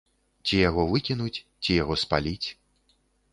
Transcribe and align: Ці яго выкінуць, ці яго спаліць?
Ці 0.45 0.55
яго 0.69 0.85
выкінуць, 0.93 1.43
ці 1.67 1.77
яго 1.83 1.99
спаліць? 2.05 2.47